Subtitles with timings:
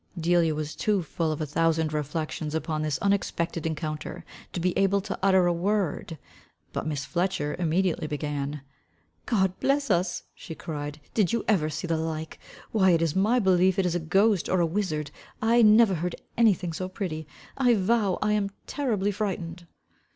[0.19, 4.99] Delia was too full of a thousand reflections upon this unexpected rencounter to be able
[4.99, 6.17] to utter a word.
[6.73, 8.61] But Miss Fletcher immediately began.
[9.27, 10.23] "God bless us,"
[10.57, 12.39] cried she, "did you ever see the like?
[12.71, 15.11] Why it is my belief it is a ghost or a wizard.
[15.39, 19.67] I never heard any thing so pretty I vow, I am terribly frightened."